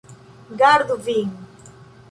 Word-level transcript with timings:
Gardu 0.61 0.97
vin! 1.05 1.29